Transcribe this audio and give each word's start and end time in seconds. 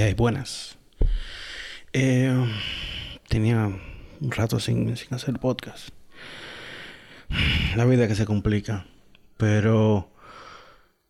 hay 0.00 0.14
buenas. 0.14 0.78
Eh, 1.92 2.32
tenía 3.28 3.66
un 3.66 4.30
rato 4.30 4.60
sin, 4.60 4.96
sin 4.96 5.14
hacer 5.14 5.38
podcast. 5.38 5.90
La 7.76 7.84
vida 7.84 8.08
que 8.08 8.14
se 8.14 8.24
complica. 8.24 8.86
Pero 9.36 10.10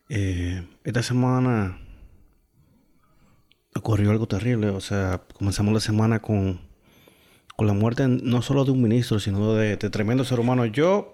eh, 0.08 0.66
esta 0.84 1.02
semana 1.02 1.78
ocurrió 3.74 4.10
algo 4.10 4.26
terrible. 4.26 4.70
O 4.70 4.80
sea, 4.80 5.22
comenzamos 5.34 5.74
la 5.74 5.80
semana 5.80 6.20
con, 6.20 6.60
con 7.56 7.66
la 7.66 7.72
muerte 7.72 8.08
no 8.08 8.42
solo 8.42 8.64
de 8.64 8.70
un 8.70 8.82
ministro, 8.82 9.20
sino 9.20 9.54
de, 9.54 9.76
de 9.76 9.90
tremendo 9.90 10.24
ser 10.24 10.40
humano. 10.40 10.64
Yo 10.66 11.12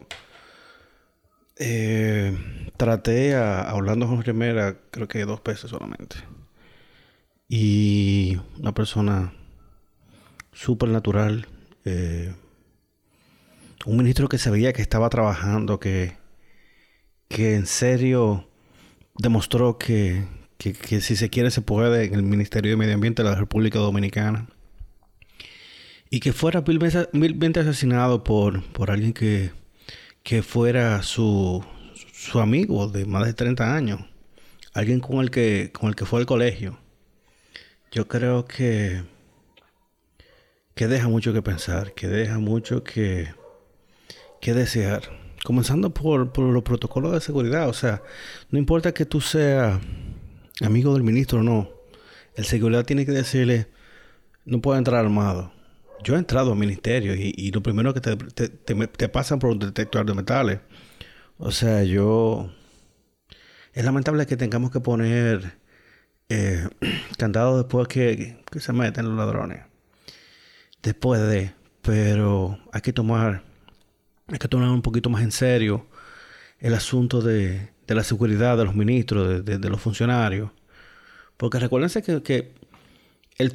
eh, 1.57 2.37
traté 2.77 3.35
a, 3.35 3.63
hablando 3.63 4.07
con 4.07 4.23
Remera, 4.23 4.77
creo 4.91 5.09
que 5.09 5.25
dos 5.25 5.43
veces 5.43 5.71
solamente. 5.71 6.17
Y 7.49 8.39
una 8.59 8.75
persona 8.75 9.33
súper 10.53 10.91
natural. 10.91 11.47
Eh, 11.85 12.35
un 13.87 13.97
ministro 13.97 14.29
que 14.29 14.39
sabía 14.39 14.73
que 14.73 14.83
estaba 14.83 15.09
trabajando, 15.09 15.81
que, 15.81 16.17
que 17.29 17.55
en 17.55 17.67
serio 17.67 18.49
demostró 19.17 19.79
que, 19.79 20.25
que, 20.59 21.01
si 21.01 21.17
se 21.17 21.31
quiere 21.31 21.51
se 21.51 21.63
puede 21.63 22.05
en 22.05 22.15
el 22.15 22.23
Ministerio 22.23 22.73
de 22.73 22.77
Medio 22.77 22.95
Ambiente 22.95 23.23
de 23.23 23.31
la 23.31 23.37
República 23.37 23.79
Dominicana. 23.79 24.49
Y 26.11 26.21
que 26.21 26.33
fuera 26.33 26.63
vilmente 26.63 27.61
asesinado 27.61 28.25
por, 28.25 28.63
por 28.73 28.91
alguien 28.91 29.13
que, 29.13 29.53
que 30.23 30.43
fuera 30.43 31.03
su, 31.03 31.65
su 32.13 32.41
amigo 32.41 32.89
de 32.89 33.07
más 33.07 33.27
de 33.27 33.35
30 33.35 33.75
años. 33.75 34.01
Alguien 34.75 35.01
con 35.01 35.21
el 35.21 35.31
que, 35.31 35.71
con 35.73 35.89
el 35.89 35.97
que 35.97 36.07
fue 36.07 36.21
al 36.21 36.27
colegio. 36.27 36.79
Yo 37.91 38.07
creo 38.07 38.45
que, 38.45 39.03
que 40.75 40.87
deja 40.89 41.09
mucho 41.09 41.33
que 41.33 41.43
pensar, 41.43 41.95
que 41.95 42.07
deja 42.09 42.39
mucho 42.39 42.85
que, 42.85 43.29
que 44.41 44.55
desear. 44.55 45.03
Comenzando 45.45 45.91
por, 45.91 46.33
por 46.33 46.45
los 46.45 46.63
protocolos 46.63 47.13
de 47.13 47.21
seguridad. 47.21 47.69
O 47.69 47.73
sea, 47.73 48.03
no 48.51 48.59
importa 48.59 48.93
que 48.93 49.07
tú 49.07 49.21
seas 49.21 49.81
amigo 50.61 50.95
del 50.95 51.03
ministro 51.03 51.41
o 51.41 51.43
no. 51.43 51.71
El 52.35 52.45
seguridad 52.45 52.85
tiene 52.85 53.07
que 53.07 53.13
decirle, 53.13 53.69
no 54.45 54.61
puede 54.61 54.79
entrar 54.79 55.05
armado. 55.05 55.53
Yo 56.05 56.15
he 56.15 56.19
entrado 56.19 56.53
al 56.53 56.59
ministerio 56.59 57.15
y, 57.17 57.51
lo 57.51 57.63
primero 57.63 57.93
que 57.93 58.01
te, 58.01 58.17
te, 58.17 58.49
te, 58.49 59.09
pasan 59.09 59.39
por 59.41 59.51
un 59.51 59.59
detector 59.59 60.07
de 60.07 60.15
metales. 60.15 60.61
O 61.39 61.51
sea, 61.51 61.83
yo... 61.85 62.53
Es 63.73 63.85
lamentable 63.85 64.27
que 64.27 64.37
tengamos 64.37 64.71
que 64.71 64.81
poner 64.81 65.59
eh, 66.29 66.69
candados 67.19 67.59
después 67.59 67.89
que, 67.89 68.39
se 68.59 68.73
meten 68.73 69.07
los 69.07 69.17
ladrones. 69.17 69.63
Después 70.83 71.21
de, 71.23 71.53
pero 71.83 72.59
hay 72.73 72.81
que 72.81 72.93
tomar, 72.93 73.43
hay 74.29 74.39
que 74.39 74.49
tomar 74.49 74.71
un 74.71 74.83
poquito 74.83 75.11
más 75.11 75.23
en 75.23 75.33
serio 75.33 75.87
el 76.61 76.75
asunto 76.75 77.21
de, 77.21 77.71
de 77.87 77.95
la 77.95 78.05
seguridad 78.05 78.57
de 78.57 78.65
los 78.65 78.75
ministros, 78.75 79.45
de, 79.45 79.71
los 79.71 79.81
funcionarios. 79.81 80.51
Porque 81.37 81.59
recuérdense 81.59 82.03
que, 82.03 82.23
que 82.23 82.55
el 83.39 83.53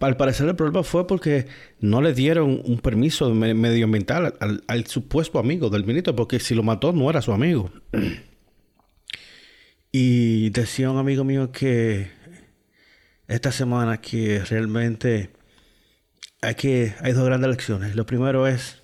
al 0.00 0.16
parecer 0.16 0.48
el 0.48 0.56
problema 0.56 0.82
fue 0.82 1.06
porque 1.06 1.46
no 1.80 2.00
le 2.00 2.14
dieron 2.14 2.62
un 2.64 2.78
permiso 2.78 3.32
medioambiental 3.34 4.34
al, 4.40 4.64
al, 4.66 4.86
supuesto 4.86 5.38
amigo 5.38 5.68
del 5.68 5.84
ministro, 5.84 6.16
porque 6.16 6.40
si 6.40 6.54
lo 6.54 6.62
mató 6.62 6.92
no 6.92 7.08
era 7.10 7.22
su 7.22 7.32
amigo. 7.32 7.70
y 9.92 10.50
decía 10.50 10.90
un 10.90 10.98
amigo 10.98 11.24
mío 11.24 11.52
que 11.52 12.15
esta 13.28 13.52
semana 13.52 14.00
que 14.00 14.42
realmente 14.44 15.32
hay 16.42 16.54
que 16.54 16.94
hay 17.00 17.12
dos 17.12 17.24
grandes 17.24 17.50
lecciones. 17.50 17.96
Lo 17.96 18.06
primero 18.06 18.46
es 18.46 18.82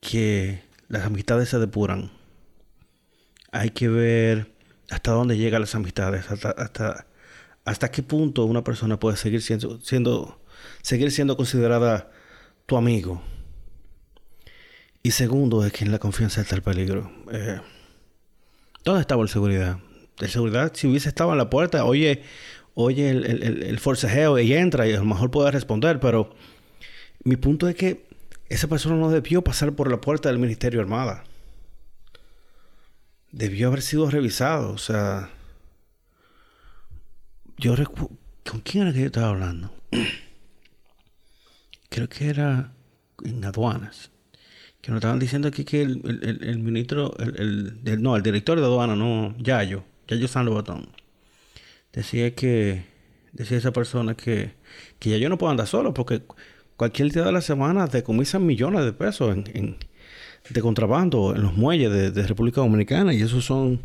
que 0.00 0.62
las 0.88 1.04
amistades 1.04 1.48
se 1.48 1.58
depuran. 1.58 2.10
Hay 3.52 3.70
que 3.70 3.88
ver 3.88 4.52
hasta 4.90 5.12
dónde 5.12 5.36
llegan 5.36 5.60
las 5.60 5.74
amistades, 5.74 6.30
hasta, 6.30 6.50
hasta, 6.50 7.06
hasta 7.64 7.90
qué 7.90 8.02
punto 8.02 8.44
una 8.44 8.62
persona 8.62 8.98
puede 8.98 9.16
seguir 9.16 9.42
siendo, 9.42 9.80
siendo 9.80 10.40
seguir 10.82 11.10
siendo 11.10 11.36
considerada 11.36 12.10
tu 12.66 12.76
amigo. 12.76 13.22
Y 15.02 15.10
segundo 15.10 15.64
es 15.64 15.72
que 15.72 15.84
en 15.84 15.92
la 15.92 15.98
confianza 15.98 16.40
está 16.40 16.56
el 16.56 16.62
peligro. 16.62 17.10
Eh, 17.30 17.60
¿Dónde 18.84 19.02
estaba 19.02 19.22
la 19.22 19.28
seguridad? 19.28 19.78
La 20.18 20.28
seguridad, 20.28 20.72
si 20.74 20.86
hubiese 20.86 21.08
estado 21.08 21.32
en 21.32 21.38
la 21.38 21.50
puerta, 21.50 21.84
oye, 21.84 22.22
oye 22.74 23.10
el, 23.10 23.24
el, 23.24 23.62
el, 23.62 23.78
forcejeo 23.78 24.38
y 24.38 24.52
entra 24.52 24.86
y 24.86 24.92
a 24.92 24.98
lo 24.98 25.04
mejor 25.04 25.30
puede 25.30 25.50
responder, 25.50 26.00
pero 26.00 26.34
mi 27.22 27.36
punto 27.36 27.68
es 27.68 27.76
que 27.76 28.06
esa 28.48 28.68
persona 28.68 28.96
no 28.96 29.10
debió 29.10 29.42
pasar 29.42 29.72
por 29.72 29.90
la 29.90 30.00
puerta 30.00 30.28
del 30.28 30.38
Ministerio 30.38 30.80
Armada. 30.80 31.24
Debió 33.32 33.68
haber 33.68 33.82
sido 33.82 34.10
revisado, 34.10 34.72
o 34.72 34.78
sea... 34.78 35.30
Yo 37.56 37.74
recuerdo... 37.76 38.10
¿Con 38.48 38.60
quién 38.60 38.84
era 38.84 38.92
que 38.92 39.00
yo 39.00 39.06
estaba 39.06 39.30
hablando? 39.30 39.72
Creo 41.88 42.08
que 42.08 42.28
era 42.28 42.72
en 43.24 43.44
aduanas. 43.44 44.10
Que 44.82 44.90
nos 44.90 44.98
estaban 44.98 45.18
diciendo 45.18 45.48
aquí 45.48 45.64
que 45.64 45.80
el, 45.80 46.40
el, 46.42 46.58
ministro, 46.58 47.16
el, 47.18 48.02
no, 48.02 48.16
el 48.16 48.22
director 48.22 48.60
de 48.60 48.66
aduana, 48.66 48.94
no, 48.94 49.34
Yayo, 49.38 49.82
Yayo 50.06 50.28
San 50.28 50.44
Lobatón 50.44 50.88
decía 51.94 52.34
que, 52.34 52.84
decía 53.32 53.58
esa 53.58 53.72
persona 53.72 54.14
que, 54.14 54.52
que 54.98 55.10
ya 55.10 55.16
yo 55.16 55.28
no 55.28 55.38
puedo 55.38 55.50
andar 55.50 55.66
solo 55.66 55.94
porque 55.94 56.22
cualquier 56.76 57.12
día 57.12 57.24
de 57.24 57.32
la 57.32 57.40
semana 57.40 57.86
decomisan 57.86 58.44
millones 58.44 58.84
de 58.84 58.92
pesos 58.92 59.36
en, 59.36 59.76
de 60.50 60.60
contrabando 60.60 61.34
en 61.34 61.42
los 61.42 61.56
muelles 61.56 62.14
de, 62.14 62.26
República 62.26 62.60
Dominicana 62.60 63.14
y 63.14 63.22
esos 63.22 63.44
son 63.44 63.80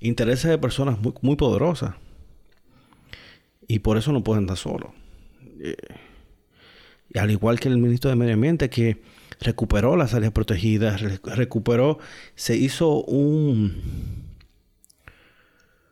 intereses 0.00 0.50
de 0.50 0.58
personas 0.58 1.00
muy, 1.00 1.12
muy 1.20 1.36
poderosas. 1.36 1.94
Y 3.66 3.80
por 3.80 3.98
eso 3.98 4.12
no 4.12 4.24
pueden 4.24 4.44
andar 4.44 4.56
solo. 4.56 4.94
Eh, 5.60 5.76
al 7.14 7.30
igual 7.30 7.60
que 7.60 7.68
el 7.68 7.76
ministro 7.76 8.08
de 8.08 8.16
Medio 8.16 8.34
Ambiente 8.34 8.70
que 8.70 9.02
recuperó 9.40 9.96
las 9.96 10.14
áreas 10.14 10.32
protegidas, 10.32 11.02
recuperó, 11.22 11.98
se 12.34 12.56
hizo 12.56 13.02
un, 13.04 13.82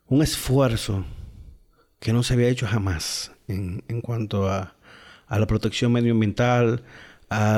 un 0.06 0.22
esfuerzo 0.22 1.04
que 2.00 2.12
no 2.12 2.22
se 2.22 2.34
había 2.34 2.48
hecho 2.48 2.66
jamás 2.66 3.32
en, 3.48 3.82
en 3.88 4.00
cuanto 4.00 4.48
a, 4.48 4.76
a, 5.26 5.38
la 5.38 5.46
protección 5.46 5.92
medioambiental, 5.92 6.84
a, 7.28 7.56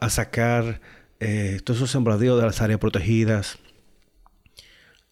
a, 0.00 0.10
sacar 0.10 0.80
eh, 1.20 1.60
todos 1.64 1.78
esos 1.78 1.90
sembradíos 1.90 2.38
de 2.38 2.46
las 2.46 2.60
áreas 2.60 2.78
protegidas, 2.78 3.58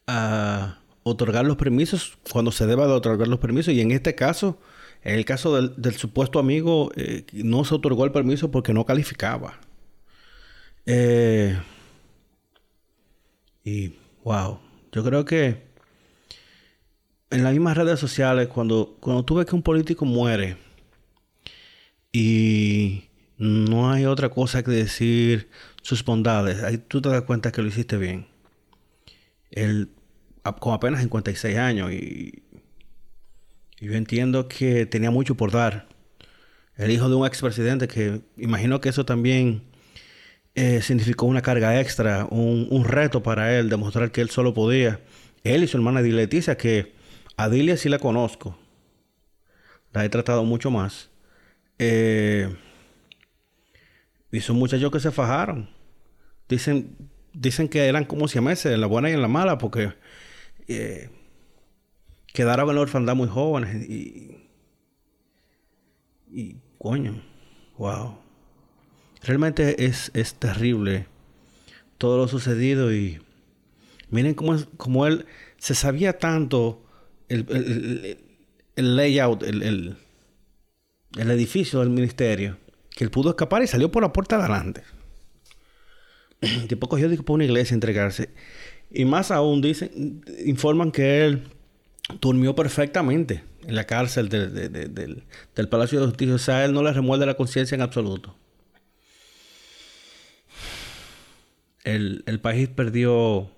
a 0.06 0.80
otorgar 1.02 1.44
los 1.44 1.56
permisos 1.56 2.18
cuando 2.30 2.52
se 2.52 2.66
deba 2.66 2.86
de 2.86 2.92
otorgar 2.92 3.28
los 3.28 3.38
permisos. 3.38 3.74
Y 3.74 3.80
en 3.80 3.90
este 3.92 4.14
caso, 4.14 4.58
en 5.02 5.14
el 5.14 5.24
caso 5.24 5.54
del, 5.54 5.74
del 5.80 5.94
supuesto 5.94 6.38
amigo, 6.38 6.90
eh, 6.96 7.24
no 7.32 7.64
se 7.64 7.74
otorgó 7.74 8.04
el 8.04 8.12
permiso 8.12 8.50
porque 8.50 8.72
no 8.72 8.84
calificaba. 8.84 9.60
Eh, 10.86 11.58
y 13.64 13.94
wow, 14.22 14.60
yo 14.92 15.04
creo 15.04 15.24
que 15.24 15.65
en 17.30 17.42
las 17.42 17.52
mismas 17.52 17.76
redes 17.76 17.98
sociales, 17.98 18.48
cuando, 18.48 18.96
cuando 19.00 19.24
tú 19.24 19.36
ves 19.36 19.46
que 19.46 19.54
un 19.54 19.62
político 19.62 20.04
muere 20.04 20.56
y 22.12 23.04
no 23.38 23.90
hay 23.90 24.06
otra 24.06 24.30
cosa 24.30 24.62
que 24.62 24.70
decir 24.70 25.50
sus 25.82 26.04
bondades, 26.04 26.62
ahí 26.62 26.78
tú 26.78 27.00
te 27.02 27.08
das 27.08 27.22
cuenta 27.22 27.52
que 27.52 27.62
lo 27.62 27.68
hiciste 27.68 27.96
bien. 27.96 28.26
Él, 29.50 29.90
con 30.60 30.74
apenas 30.74 31.00
56 31.00 31.56
años, 31.56 31.92
y, 31.92 32.42
yo 33.78 33.92
entiendo 33.92 34.48
que 34.48 34.86
tenía 34.86 35.10
mucho 35.10 35.34
por 35.36 35.52
dar. 35.52 35.86
El 36.76 36.90
hijo 36.90 37.08
de 37.08 37.14
un 37.14 37.26
expresidente 37.26 37.88
que 37.88 38.22
imagino 38.36 38.80
que 38.80 38.88
eso 38.88 39.04
también 39.04 39.62
eh, 40.54 40.80
significó 40.82 41.26
una 41.26 41.42
carga 41.42 41.78
extra, 41.80 42.26
un, 42.30 42.68
un, 42.70 42.84
reto 42.84 43.22
para 43.22 43.58
él, 43.58 43.68
demostrar 43.68 44.12
que 44.12 44.22
él 44.22 44.30
solo 44.30 44.54
podía. 44.54 45.00
Él 45.44 45.64
y 45.64 45.66
su 45.66 45.76
hermana 45.76 46.00
Leticia, 46.00 46.56
que 46.56 46.95
a 47.36 47.48
Dilia 47.48 47.76
sí 47.76 47.88
la 47.88 47.98
conozco. 47.98 48.58
La 49.92 50.04
he 50.04 50.08
tratado 50.08 50.44
mucho 50.44 50.70
más. 50.70 51.10
Eh, 51.78 52.54
y 54.32 54.40
son 54.40 54.56
muchachos 54.56 54.90
que 54.90 55.00
se 55.00 55.10
fajaron. 55.10 55.68
Dicen, 56.48 56.96
dicen 57.32 57.68
que 57.68 57.86
eran 57.86 58.04
como 58.04 58.26
meses 58.42 58.72
en 58.72 58.80
la 58.80 58.86
buena 58.86 59.10
y 59.10 59.14
en 59.14 59.22
la 59.22 59.28
mala, 59.28 59.58
porque 59.58 59.92
eh, 60.68 61.10
quedaron 62.26 62.68
en 62.68 62.74
la 62.76 62.82
orfandad 62.82 63.14
muy 63.14 63.28
jóvenes. 63.28 63.88
Y, 63.88 64.48
y 66.30 66.56
coño, 66.78 67.22
wow. 67.78 68.18
Realmente 69.22 69.84
es, 69.84 70.10
es 70.14 70.34
terrible 70.34 71.06
todo 71.98 72.18
lo 72.18 72.28
sucedido 72.28 72.92
y 72.94 73.20
miren 74.10 74.34
cómo, 74.34 74.56
cómo 74.76 75.06
él 75.06 75.26
se 75.58 75.74
sabía 75.74 76.18
tanto 76.18 76.85
el, 77.28 77.46
el, 77.48 78.18
el 78.76 78.96
layout, 78.96 79.42
el, 79.42 79.96
el 81.16 81.30
edificio 81.30 81.80
del 81.80 81.90
ministerio, 81.90 82.58
que 82.90 83.04
él 83.04 83.10
pudo 83.10 83.30
escapar 83.30 83.62
y 83.62 83.66
salió 83.66 83.90
por 83.90 84.02
la 84.02 84.12
puerta 84.12 84.36
de 84.36 84.44
adelante. 84.44 84.82
El 86.40 86.68
tipo 86.68 86.88
cogió 86.88 87.08
para 87.08 87.34
una 87.34 87.44
iglesia 87.44 87.74
entregarse. 87.74 88.30
Y 88.90 89.04
más 89.04 89.30
aún, 89.30 89.60
dicen, 89.62 90.22
informan 90.44 90.92
que 90.92 91.24
él 91.24 91.42
durmió 92.20 92.54
perfectamente 92.54 93.42
en 93.66 93.74
la 93.74 93.84
cárcel 93.84 94.28
del, 94.28 95.24
Palacio 95.68 96.00
de 96.00 96.06
Justicia. 96.06 96.34
O 96.34 96.38
sea, 96.38 96.64
él 96.64 96.72
no 96.72 96.82
le 96.82 96.92
remuerde 96.92 97.26
la 97.26 97.34
conciencia 97.34 97.74
en 97.74 97.82
absoluto. 97.82 98.36
El, 101.84 102.40
país 102.40 102.68
perdió 102.68 103.50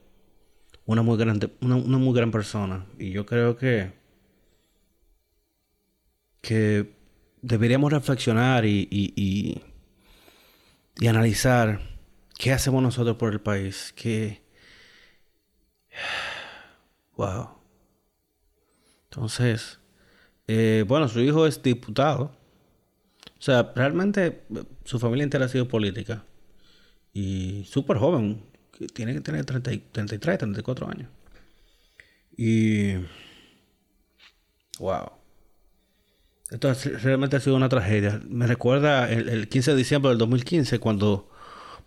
una 0.88 1.02
muy 1.02 1.19
grande, 1.19 1.50
una, 1.61 1.76
muy 1.76 2.14
gran 2.14 2.31
persona. 2.31 2.87
Y 2.99 3.11
yo 3.11 3.26
creo 3.26 3.58
que, 3.58 3.93
que 6.40 6.94
deberíamos 7.43 7.93
reflexionar 7.93 8.64
y, 8.64 8.88
y, 8.90 9.62
y, 10.99 11.06
analizar 11.06 11.82
qué 12.38 12.52
hacemos 12.52 12.82
nosotros 12.82 13.19
por 13.19 13.35
el 13.35 13.40
país. 13.43 13.93
Que, 13.94 14.40
wow. 17.19 17.50
Entonces, 19.11 19.79
eh, 20.46 20.87
bueno, 20.88 21.06
su 21.08 21.20
hijo 21.20 21.46
es 21.46 21.62
diputado. 21.62 22.32
O 23.38 23.43
sea, 23.43 23.75
realmente 23.76 24.46
su 24.85 24.99
familia 24.99 25.25
entera 25.25 25.44
ha 25.44 25.49
sido 25.49 25.69
política. 25.69 26.25
Y 27.12 27.64
súper 27.67 27.99
joven. 27.99 28.43
Tiene 28.86 29.14
que 29.14 29.20
tener 29.20 29.44
30, 29.44 29.70
33, 29.92 30.38
34 30.38 30.90
años. 30.90 31.08
Y... 32.36 32.94
Wow. 34.78 35.19
Esto 36.50 36.72
realmente 37.02 37.36
ha 37.36 37.40
sido 37.40 37.56
una 37.56 37.69
tragedia. 37.69 38.22
Me 38.26 38.46
recuerda 38.46 39.10
el, 39.10 39.48
15 39.48 39.72
de 39.72 39.76
diciembre 39.76 40.10
del 40.10 40.19
2015 40.19 40.78
cuando 40.78 41.28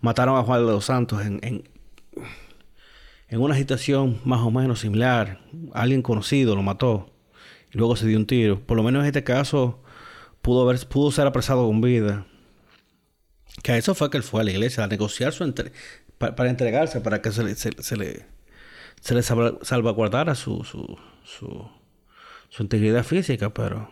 mataron 0.00 0.38
a 0.38 0.42
Juan 0.42 0.64
de 0.64 0.72
los 0.72 0.84
Santos 0.84 1.24
en, 1.24 1.40
en, 1.42 1.64
una 3.40 3.56
situación 3.56 4.20
más 4.24 4.40
o 4.42 4.50
menos 4.52 4.80
similar. 4.80 5.40
Alguien 5.72 6.02
conocido 6.02 6.54
lo 6.54 6.62
mató 6.62 7.10
y 7.72 7.78
luego 7.78 7.96
se 7.96 8.06
dio 8.06 8.18
un 8.18 8.26
tiro. 8.26 8.60
Por 8.60 8.76
lo 8.76 8.84
menos 8.84 9.00
en 9.02 9.06
este 9.06 9.24
caso 9.24 9.82
pudo, 10.42 10.68
haber, 10.68 10.86
pudo 10.86 11.10
ser 11.10 11.26
apresado 11.26 11.66
con 11.66 11.80
vida. 11.80 12.26
Que 13.64 13.72
a 13.72 13.78
eso 13.78 13.94
fue 13.94 14.10
que 14.10 14.16
él 14.16 14.22
fue 14.22 14.42
a 14.42 14.44
la 14.44 14.52
iglesia 14.52 14.84
a 14.84 14.86
negociar 14.86 15.32
su 15.32 15.44
para, 16.30 16.50
entregarse, 16.50 17.00
para 17.00 17.20
que 17.20 17.32
se 17.32 17.42
le, 17.42 17.54
se, 17.56 17.96
le, 17.96 18.26
se 19.00 19.14
le 19.14 19.22
salvaguardara 19.22 20.34
su, 20.34 20.62
su, 20.64 20.96
su, 21.24 21.68
su, 22.48 22.62
integridad 22.62 23.04
física. 23.04 23.52
Pero 23.52 23.90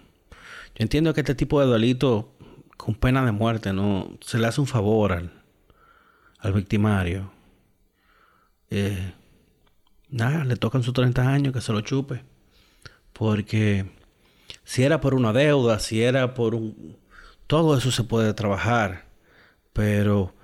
yo 0.74 0.82
entiendo 0.82 1.12
que 1.12 1.20
este 1.20 1.34
tipo 1.34 1.60
de 1.60 1.72
delito 1.72 2.32
con 2.76 2.94
pena 2.94 3.24
de 3.24 3.32
muerte 3.32 3.72
no 3.72 4.16
se 4.20 4.38
le 4.38 4.46
hace 4.46 4.60
un 4.60 4.66
favor 4.66 5.12
al, 5.12 5.42
al 6.38 6.52
victimario. 6.52 7.32
Eh, 8.70 9.12
nada, 10.08 10.44
le 10.44 10.56
tocan 10.56 10.82
sus 10.82 10.94
30 10.94 11.28
años 11.28 11.52
que 11.52 11.60
se 11.60 11.72
lo 11.72 11.80
chupe. 11.80 12.24
Porque 13.12 13.90
si 14.64 14.84
era 14.84 15.00
por 15.00 15.14
una 15.14 15.32
deuda, 15.32 15.80
si 15.80 16.02
era 16.02 16.34
por 16.34 16.54
un... 16.54 16.96
Todo 17.46 17.76
eso 17.76 17.90
se 17.90 18.04
puede 18.04 18.32
trabajar. 18.32 19.06
Pero 19.72 20.34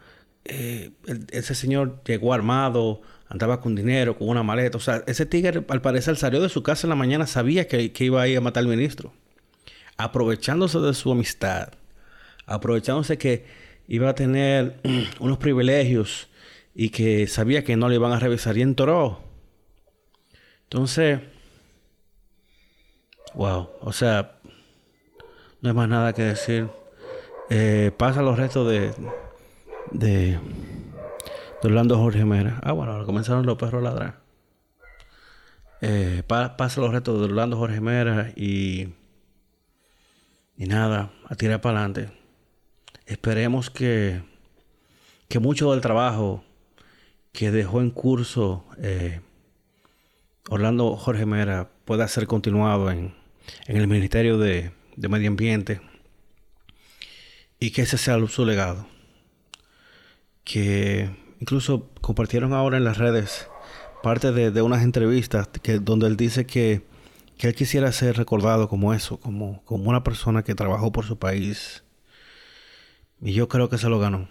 eh, 0.49 0.91
ese 1.31 1.55
señor 1.55 2.03
llegó 2.05 2.33
armado, 2.33 3.03
andaba 3.29 3.61
con 3.61 3.75
dinero, 3.75 4.17
con 4.17 4.29
una 4.29 4.43
maleta. 4.43 4.79
O 4.79 4.81
sea, 4.81 5.03
ese 5.07 5.27
tigre 5.27 5.65
al 5.69 5.81
parecer 5.81 6.17
salió 6.17 6.41
de 6.41 6.49
su 6.49 6.63
casa 6.63 6.87
en 6.87 6.91
la 6.91 6.97
mañana, 6.97 7.27
sabía 7.27 7.69
que, 7.69 7.93
iba 7.99 8.23
a 8.23 8.29
ir 8.29 8.39
a 8.39 8.41
matar 8.41 8.63
al 8.63 8.69
ministro. 8.69 9.13
Aprovechándose 9.97 10.79
de 10.81 10.95
su 10.95 11.13
amistad. 11.13 11.73
Aprovechándose 12.47 13.19
que 13.19 13.47
iba 13.89 14.11
a 14.11 14.15
tener 14.15 14.81
unos 15.21 15.39
privilegios 15.39 16.29
y 16.75 16.91
que 16.91 17.27
sabía 17.27 17.65
que 17.65 17.77
no 17.77 17.89
le 17.89 17.97
iban 17.97 18.13
a 18.13 18.19
revisar 18.19 18.57
y 18.57 18.63
entró. 18.63 19.21
Entonces, 20.65 21.21
Wow, 23.37 23.69
o 23.83 23.93
sea, 23.93 24.39
no 25.61 25.69
hay 25.69 25.75
más 25.75 25.89
nada 25.91 26.15
que 26.15 26.23
decir. 26.23 26.69
Eh, 27.51 27.93
pasa 27.95 28.23
los 28.23 28.39
restos 28.39 28.67
de, 28.71 28.93
de, 29.93 30.39
Orlando 31.63 31.99
Jorge 31.99 32.25
Mera. 32.25 32.61
Ah, 32.63 32.73
bueno, 32.73 33.05
comenzaron 33.05 33.47
los 33.47 33.59
perros 33.59 33.83
ladrar. 33.83 34.21
Eh, 35.81 36.23
pasa 36.27 36.81
los 36.81 36.93
restos 36.93 37.19
de 37.19 37.25
Orlando 37.27 37.57
Jorge 37.57 37.81
Mera 37.81 38.33
y. 38.37 38.95
Y 40.59 40.67
nada, 40.67 41.11
a 41.29 41.35
tirar 41.35 41.61
para 41.61 41.81
adelante. 41.81 42.11
Esperemos 43.05 43.69
que, 43.69 44.23
que 45.29 45.39
mucho 45.39 45.73
del 45.73 45.83
trabajo 45.83 46.43
que 47.33 47.51
dejó 47.51 47.83
en 47.83 47.91
curso 47.91 48.65
eh, 48.79 49.21
Orlando 50.49 50.97
Jorge 50.97 51.27
Mera 51.27 51.69
pueda 51.85 52.09
ser 52.09 52.27
continuado 52.27 52.91
en, 52.91 53.15
en 53.67 53.77
el 53.77 53.87
Ministerio 53.89 54.39
de, 54.39 54.73
Medio 54.97 55.29
Ambiente 55.29 55.81
y 57.61 57.71
que 57.71 57.83
ese 57.83 57.99
sea 57.99 58.19
su 58.29 58.47
legado. 58.47 58.87
Que 60.47 61.11
incluso 61.41 61.91
compartieron 62.01 62.55
ahora 62.55 62.79
en 62.79 62.85
las 62.85 62.97
redes 62.97 63.49
parte 64.03 64.33
de, 64.33 64.63
unas 64.63 64.83
entrevistas 64.83 65.49
que, 65.63 65.79
donde 65.79 66.07
él 66.07 66.17
dice 66.17 66.47
que, 66.47 66.83
él 67.39 67.55
quisiera 67.55 67.93
ser 67.93 68.17
recordado 68.17 68.69
como 68.69 68.95
eso, 68.95 69.19
como, 69.19 69.63
como 69.65 69.91
una 69.91 70.03
persona 70.03 70.43
que 70.43 70.55
trabajó 70.55 70.91
por 70.91 71.05
su 71.05 71.19
país. 71.19 71.85
Y 73.21 73.35
yo 73.35 73.49
creo 73.49 73.69
que 73.69 73.77
se 73.77 73.91
lo 73.91 73.99
ganó. 73.99 74.29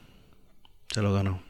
Se 0.92 1.04
lo 1.04 1.14
ganó. 1.14 1.44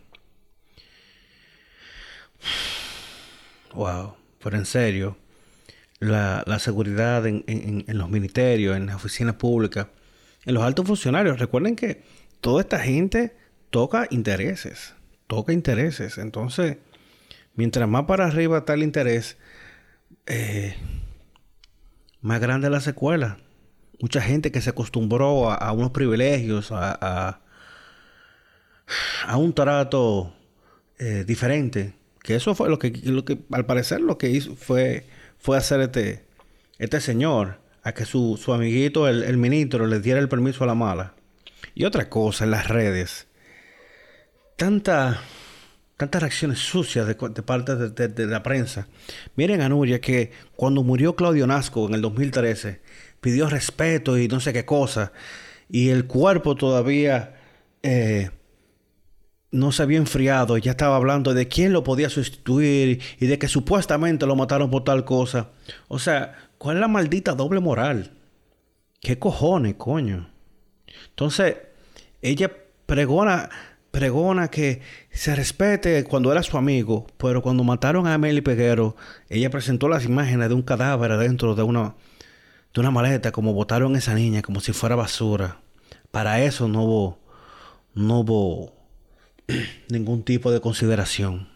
Wow. 3.74 4.16
Pero 4.44 4.58
en 4.58 4.66
serio, 4.66 5.18
la, 6.00 6.60
seguridad 6.60 7.26
en, 7.26 7.86
los 7.88 8.10
ministerios, 8.10 8.78
en 8.78 8.88
las 8.88 8.96
oficinas 8.96 9.36
públicas, 9.36 9.88
en 10.46 10.54
los 10.54 10.64
altos 10.64 10.86
funcionarios. 10.86 11.40
Recuerden 11.40 11.76
que 11.76 12.04
toda 12.42 12.62
esta 12.62 12.80
gente 12.80 13.36
toca 13.76 14.08
intereses, 14.10 14.94
toca 15.28 15.52
intereses. 15.52 16.18
Entonces, 16.18 16.78
mientras 17.56 17.90
más 17.90 18.06
para 18.06 18.26
arriba 18.26 18.60
está 18.60 18.74
el 18.74 18.84
interés, 18.84 19.36
eh, 20.28 20.78
más 22.22 22.40
grande 22.40 22.70
la 22.70 22.80
secuela. 22.80 23.38
Mucha 24.00 24.22
gente 24.22 24.54
que 24.54 24.62
se 24.62 24.70
acostumbró 24.70 25.52
a, 25.52 25.70
unos 25.74 25.92
privilegios, 25.92 26.72
a, 26.72 27.42
a, 29.28 29.38
un 29.38 29.54
trato 29.54 30.34
eh, 30.98 31.26
diferente. 31.28 31.96
Que 32.24 32.36
eso 32.36 32.56
fue 32.56 32.70
lo 32.70 32.80
que, 32.80 32.92
lo 33.04 33.26
que, 33.26 33.40
al 33.52 33.66
parecer, 33.66 34.00
lo 34.00 34.18
que 34.18 34.30
hizo 34.30 34.56
fue 34.56 35.06
fue 35.38 35.58
hacer 35.58 35.82
este, 35.82 36.26
este 36.80 37.02
señor 37.02 37.60
a 37.84 37.92
que 37.92 38.06
su, 38.06 38.40
amiguito, 38.54 39.10
el, 39.10 39.36
ministro, 39.36 39.86
le 39.86 40.00
diera 40.00 40.22
el 40.22 40.30
permiso 40.30 40.64
a 40.64 40.68
la 40.68 40.76
mala. 40.76 41.14
Y 41.76 41.84
otra 41.84 42.10
cosa 42.10 42.46
en 42.46 42.52
las 42.52 42.70
redes. 42.70 43.28
Tanta, 44.56 45.22
tantas 45.98 46.22
reacciones 46.22 46.60
sucias 46.60 47.08
de, 47.08 47.16
parte 47.16 47.76
de, 47.76 48.26
la 48.28 48.42
prensa. 48.44 48.88
Miren 49.36 49.62
a 49.62 49.70
Nuria 49.70 50.00
que 50.00 50.32
cuando 50.56 50.84
murió 50.84 51.16
Claudio 51.16 51.46
Nasco 51.48 51.88
en 51.88 51.96
el 51.96 52.02
2013, 52.02 52.82
pidió 53.20 53.50
respeto 53.50 54.18
y 54.18 54.28
no 54.28 54.40
sé 54.40 54.54
qué 54.54 54.66
cosa. 54.66 55.12
Y 55.70 55.90
el 55.90 56.06
cuerpo 56.06 56.56
todavía 56.56 57.36
eh, 57.84 58.30
no 59.56 59.72
se 59.72 59.84
había 59.84 59.98
enfriado, 59.98 60.58
ya 60.58 60.72
estaba 60.72 60.98
hablando 60.98 61.34
de 61.34 61.48
quién 61.48 61.72
lo 61.72 61.84
podía 61.84 62.10
sustituir 62.10 63.02
y 63.20 63.26
de 63.26 63.40
que 63.40 63.48
supuestamente 63.48 64.26
lo 64.26 64.36
mataron 64.36 64.70
por 64.70 64.84
tal 64.84 65.06
cosa. 65.06 65.52
O 65.88 65.98
sea, 65.98 66.50
¿cuál 66.58 66.78
es 66.78 66.82
la 66.82 66.88
maldita 66.88 67.34
doble 67.34 67.62
moral? 67.62 68.12
¿Qué 69.00 69.18
cojones, 69.18 69.76
coño? 69.76 70.30
Entonces, 71.10 71.58
ella 72.22 72.52
pregona, 72.86 73.50
pregona 73.96 74.50
que 74.50 74.82
se 75.10 75.34
respete 75.34 76.04
cuando 76.04 76.30
era 76.30 76.44
su 76.44 76.58
amigo, 76.58 77.08
pero 77.16 77.42
cuando 77.42 77.64
mataron 77.64 78.08
a 78.08 78.16
Amelie 78.16 78.42
Peguero, 78.42 78.98
ella 79.30 79.50
presentó 79.50 79.88
las 79.88 80.04
imágenes 80.04 80.50
de 80.50 80.54
un 80.54 80.64
cadáver 80.64 81.16
dentro 81.16 81.56
de 81.56 81.64
una, 81.64 81.96
de 82.74 82.82
una 82.82 82.92
maleta, 82.92 83.32
como 83.32 83.54
botaron 83.54 83.96
a 83.96 83.98
esa 83.98 84.14
niña, 84.14 84.42
como 84.42 84.60
si 84.60 84.74
fuera 84.74 84.98
basura. 84.98 85.62
Para 86.12 86.42
eso 86.42 86.68
no 86.68 86.84
hubo, 86.84 87.20
no 87.94 88.20
hubo 88.20 88.74
ningún 89.90 90.24
tipo 90.24 90.52
de 90.52 90.60
consideración. 90.60 91.48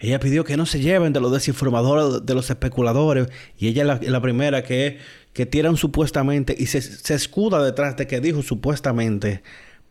Ella 0.00 0.18
pidió 0.18 0.42
que 0.42 0.56
no 0.56 0.66
se 0.66 0.80
lleven 0.80 1.12
de 1.12 1.20
los 1.20 1.30
desinformadores, 1.30 2.26
de 2.26 2.34
los 2.34 2.50
especuladores, 2.50 3.28
y 3.56 3.68
ella 3.68 4.00
es 4.00 4.10
la, 4.10 4.20
primera 4.20 4.64
que, 4.64 4.98
que 5.32 5.46
tiran 5.46 5.76
supuestamente 5.76 6.56
y 6.58 6.66
se, 6.66 6.82
se, 6.82 7.14
escuda 7.14 7.62
detrás 7.62 7.96
de 7.96 8.08
que 8.08 8.20
dijo 8.20 8.42
supuestamente 8.42 9.44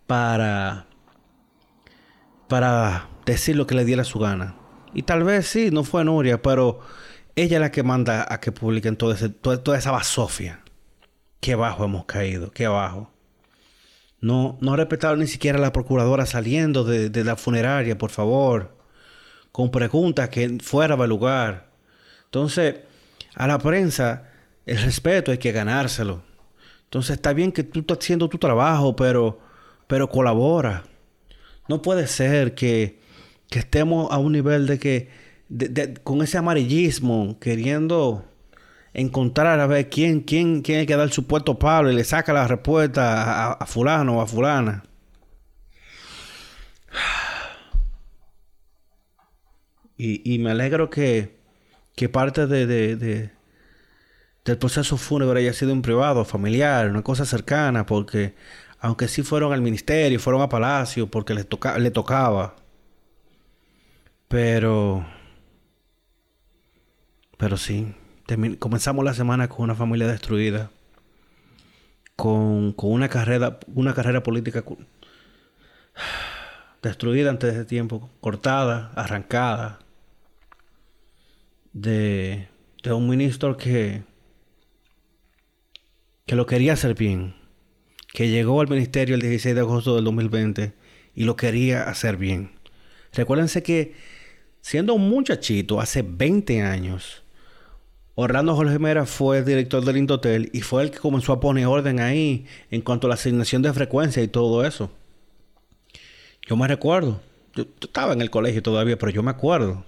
para, 0.06 0.87
para 2.48 3.10
decir 3.26 3.56
lo 3.56 3.68
que 3.68 3.76
le 3.76 3.86
diera 3.86 4.04
su 4.04 4.20
gana. 4.20 4.56
Y 4.94 5.04
tal 5.04 5.24
vez 5.24 5.48
sí, 5.48 5.70
no 5.72 5.84
fue 5.84 6.04
Nuria, 6.04 6.42
pero 6.42 6.80
ella 7.36 7.58
es 7.58 7.62
la 7.62 7.72
que 7.72 7.84
manda 7.84 8.26
a 8.28 8.40
que 8.40 8.52
publiquen 8.52 8.96
toda, 8.96 9.16
toda 9.30 9.78
esa 9.78 9.92
basofia. 9.92 10.62
Qué 11.40 11.56
bajo 11.56 11.86
hemos 11.86 12.06
caído, 12.06 12.52
qué 12.52 12.68
bajo. 12.68 13.12
No, 14.20 14.58
no 14.62 14.76
respetaron 14.76 15.20
ni 15.20 15.28
siquiera 15.28 15.60
a 15.60 15.62
la 15.62 15.72
procuradora 15.72 16.26
saliendo 16.26 16.84
de, 16.84 17.10
de 17.10 17.24
la 17.24 17.36
funeraria, 17.36 17.98
por 17.98 18.10
favor. 18.10 18.76
Con 19.52 19.70
preguntas 19.70 20.30
que 20.30 20.58
fuera 20.62 20.96
del 20.96 21.10
lugar. 21.10 21.70
Entonces, 22.26 22.78
a 23.36 23.46
la 23.46 23.60
prensa, 23.60 24.30
el 24.66 24.82
respeto 24.82 25.32
hay 25.32 25.38
que 25.38 25.52
ganárselo. 25.52 26.24
Entonces 26.86 27.18
está 27.18 27.34
bien 27.34 27.52
que 27.52 27.64
tú 27.64 27.82
estás 27.82 28.00
haciendo 28.00 28.30
tu 28.30 28.38
trabajo, 28.38 28.96
pero, 28.96 29.40
pero 29.88 30.10
colabora. 30.10 30.84
No 31.68 31.82
puede 31.82 32.08
ser 32.08 32.56
que, 32.56 33.00
que 33.50 33.60
estemos 33.60 34.12
a 34.12 34.18
un 34.18 34.34
nivel 34.34 34.68
de 34.68 34.80
que, 34.80 35.10
con 36.04 36.22
ese 36.22 36.38
amarillismo, 36.38 37.38
queriendo 37.40 38.26
encontrar 38.94 39.60
a 39.60 39.68
ver 39.68 39.90
quién, 39.90 40.22
quién, 40.22 40.62
quién 40.62 40.80
hay 40.80 40.86
que 40.86 40.96
dar 40.96 41.12
su 41.12 41.28
puesto 41.28 41.60
Pablo 41.60 41.92
y 41.92 41.96
le 41.96 42.04
saca 42.04 42.34
la 42.34 42.48
respuesta 42.48 43.54
a, 43.54 43.66
fulano 43.66 44.18
o 44.18 44.22
a 44.22 44.28
fulana. 44.28 44.84
Y, 50.00 50.36
y 50.36 50.38
me 50.38 50.52
alegro 50.52 50.92
que, 50.92 51.40
que 51.96 52.08
parte 52.08 52.46
de, 52.46 52.68
de, 52.68 53.32
del 54.46 54.58
proceso 54.60 54.96
fúnebre 54.96 55.40
haya 55.40 55.54
sido 55.54 55.74
un 55.74 55.82
privado, 55.82 56.24
familiar, 56.24 56.88
una 56.92 57.02
cosa 57.02 57.26
cercana, 57.26 57.88
porque 57.88 58.36
aunque 58.80 59.08
sí 59.08 59.24
fueron 59.24 59.54
al 59.54 59.62
ministerio, 59.62 60.20
fueron 60.20 60.42
a 60.42 60.50
Palacio, 60.50 61.08
porque 61.08 61.34
les 61.34 61.48
toca, 61.48 61.78
le 61.78 61.92
tocaba. 61.92 62.56
Pero... 64.28 65.06
Pero 67.38 67.58
sí, 67.58 67.94
comenzamos 68.60 69.06
la 69.06 69.14
semana 69.14 69.48
con 69.48 69.64
una 69.64 69.76
familia 69.76 70.08
destruida, 70.08 70.72
con, 72.16 72.74
con 72.74 72.92
una 72.92 73.10
carrera, 73.10 73.60
una 73.76 73.94
carrera 73.94 74.24
política 74.24 74.64
destruida 76.82 77.30
antes 77.30 77.56
de 77.56 77.66
tiempo, 77.66 78.10
cortada, 78.22 78.92
arrancada, 78.96 79.80
de, 81.74 82.48
de 82.82 82.94
un 82.94 83.08
ministro 83.08 83.56
que 83.56 84.04
que 86.28 86.36
lo 86.36 86.46
quería 86.46 86.74
hacer 86.74 86.94
bien, 86.94 87.34
que 88.14 88.30
llegó 88.30 88.62
al 88.62 88.68
ministerio 88.68 89.16
el 89.16 89.22
16 89.22 89.56
de 89.56 89.62
agosto 89.62 89.96
del 89.96 90.06
2020 90.06 90.74
y 91.16 91.24
lo 91.24 91.36
quería 91.36 91.84
hacer 91.84 92.18
bien. 92.18 92.52
Recuérdense 93.14 93.64
que 93.64 93.96
siendo 94.62 94.94
un 94.94 95.10
muchachito 95.10 95.80
hace 95.80 96.04
20 96.04 96.62
años, 96.62 97.24
Orlando 98.16 98.56
Jorge 98.56 98.80
Mera 98.80 99.06
fue 99.06 99.44
director 99.44 99.86
del 99.86 99.98
Indotel 99.98 100.50
y 100.52 100.62
fue 100.62 100.84
el 100.84 100.92
que 100.92 100.98
comenzó 100.98 101.34
a 101.34 101.40
poner 101.40 101.68
orden 101.68 102.00
ahí 102.00 102.46
en 102.72 102.82
cuanto 102.82 103.08
a 103.08 103.10
la 103.10 103.14
asignación 103.14 103.62
de 103.62 103.72
frecuencia 103.74 104.24
y 104.24 104.28
todo 104.28 104.66
eso. 104.66 104.92
Yo 106.48 106.56
me 106.56 106.68
recuerdo, 106.68 107.22
yo, 107.54 107.66
estaba 107.82 108.14
en 108.14 108.22
el 108.22 108.30
colegio 108.30 108.64
todavía, 108.64 108.98
pero 108.98 109.12
yo 109.12 109.22
me 109.22 109.32
acuerdo. 109.32 109.86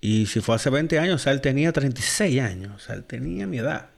Y 0.00 0.26
si 0.26 0.40
fue 0.40 0.56
hace 0.56 0.70
20 0.70 0.98
años, 0.98 1.26
él 1.26 1.40
tenía 1.40 1.72
36 1.72 2.40
años, 2.40 2.72
o 2.74 2.78
sea, 2.78 2.96
él 2.96 3.04
tenía 3.04 3.46
mi 3.46 3.58
edad. 3.58 3.90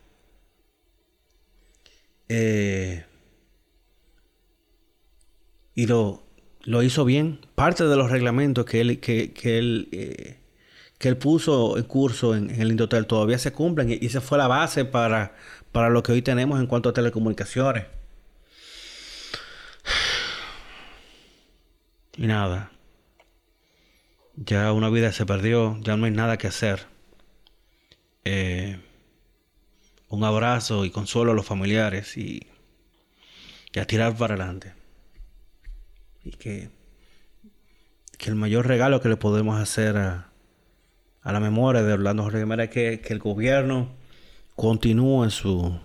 Eh, 2.29 3.05
y 5.75 5.87
lo, 5.87 6.23
lo, 6.63 6.83
hizo 6.83 7.05
bien. 7.05 7.41
Parte 7.55 7.85
de 7.85 7.97
los 7.97 8.11
reglamentos 8.11 8.65
que 8.65 8.81
él, 8.81 9.01
que, 9.01 9.33
él, 9.45 9.89
eh, 9.93 10.39
que 10.99 11.09
él 11.09 11.17
puso 11.17 11.79
en 11.79 11.85
curso 11.85 12.35
en, 12.35 12.51
el 12.51 12.71
Indotel 12.71 13.07
todavía 13.07 13.39
se 13.39 13.53
cumplen 13.53 13.91
y, 13.91 14.07
esa 14.07 14.21
fue 14.21 14.39
la 14.39 14.49
base 14.49 14.85
para, 14.85 15.35
para 15.73 15.91
lo 15.91 16.03
que 16.03 16.13
hoy 16.13 16.23
tenemos 16.23 16.61
en 16.61 16.67
cuanto 16.67 16.89
a 16.91 16.93
telecomunicaciones. 16.93 17.87
Y 22.17 22.27
nada. 22.27 22.71
Ya 24.37 24.73
una 24.73 24.89
vida 24.91 25.13
se 25.13 25.27
perdió, 25.27 25.79
ya 25.81 25.97
no 25.97 26.07
hay 26.07 26.11
nada 26.11 26.39
que 26.39 26.47
hacer. 26.47 26.87
Eh, 28.25 28.79
un 30.09 30.25
abrazo 30.25 30.85
y 30.85 30.91
consuelo 30.91 31.33
a 31.33 31.35
los 31.35 31.47
familiares 31.47 32.17
y, 32.17 32.47
a 33.75 33.85
tirar 33.87 34.17
para 34.17 34.35
adelante. 34.35 34.75
Y 36.25 36.33
que, 36.33 36.71
que 38.19 38.31
el 38.31 38.37
mayor 38.37 38.67
regalo 38.67 39.01
que 39.01 39.09
le 39.09 39.17
podemos 39.17 39.61
hacer 39.61 39.97
a, 39.97 40.33
a 41.23 41.33
la 41.33 41.41
memoria 41.41 41.83
de 41.83 41.93
Orlando 41.93 42.23
Jorge 42.23 42.45
es 42.63 42.71
que, 42.71 43.01
que 43.01 43.13
el 43.13 43.19
gobierno 43.19 43.91
continúe 44.55 45.31
su, 45.31 45.79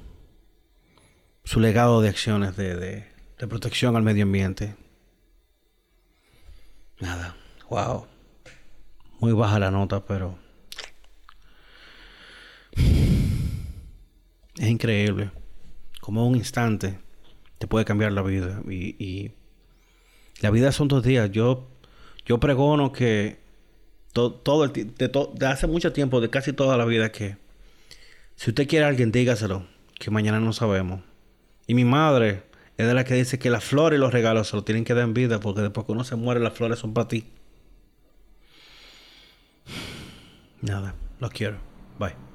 su 1.44 1.60
legado 1.60 2.02
de 2.02 2.10
acciones 2.10 2.56
de, 2.56 2.76
de, 2.76 3.48
protección 3.48 3.96
al 3.96 4.04
medio 4.04 4.24
ambiente. 4.24 4.76
Nada, 7.00 7.36
wow. 7.70 8.08
Muy 9.20 9.34
baja 9.34 9.60
la 9.60 9.72
nota, 9.72 10.06
pero 10.06 10.38
Es 14.58 14.68
increíble. 14.68 15.30
Como 16.02 16.28
un 16.28 16.36
instante 16.36 17.00
te 17.60 17.68
puede 17.68 17.86
cambiar 17.86 18.12
la 18.12 18.22
vida. 18.22 18.62
Y, 18.70 19.32
la 20.42 20.52
vida 20.52 20.72
son 20.72 20.88
dos 20.88 21.04
días. 21.04 21.32
Yo, 21.32 21.68
yo 22.26 22.40
pregono 22.40 22.92
que 22.92 23.40
todo 24.14 24.64
el 24.64 24.74
de, 24.74 25.28
de 25.34 25.46
hace 25.46 25.68
mucho 25.68 25.94
tiempo, 25.94 26.22
de 26.22 26.30
casi 26.30 26.54
toda 26.54 26.78
la 26.78 26.86
vida, 26.86 27.12
que 27.12 27.38
si 28.38 28.52
usted 28.52 28.68
quiere 28.68 28.86
a 28.86 28.88
alguien, 28.88 29.12
dígaselo. 29.12 29.66
Que 30.00 30.12
mañana 30.12 30.40
no 30.40 30.54
sabemos. 30.54 31.02
Y 31.66 31.74
mi 31.74 31.86
madre 31.86 32.44
es 32.78 32.88
de 32.88 32.94
la 32.94 33.04
que 33.04 33.16
dice 33.16 33.40
que 33.40 33.50
las 33.50 33.64
flores 33.64 33.98
y 33.98 34.00
los 34.00 34.14
regalos 34.14 34.50
se 34.50 34.56
lo 34.56 34.64
tienen 34.64 34.86
que 34.86 34.94
dar 34.94 35.04
en 35.04 35.16
vida. 35.16 35.40
Porque 35.40 35.62
después 35.62 35.86
que 35.88 35.92
uno 35.92 36.04
se 36.04 36.16
muere, 36.16 36.40
las 36.40 36.54
flores 36.54 36.78
son 36.78 36.94
para 36.94 37.08
ti. 37.08 37.26
Nada, 40.62 40.94
los 41.20 41.32
quiero. 41.32 41.58
Bye. 41.98 42.27